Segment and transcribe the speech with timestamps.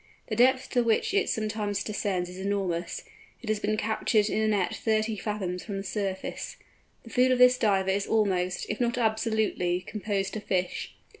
[0.29, 4.47] The depth to which it sometimes descends is also enormous—it has been captured in a
[4.47, 6.57] net thirty fathoms from the surface.
[7.03, 10.95] The food of this Diver is almost, if not absolutely, composed of fish.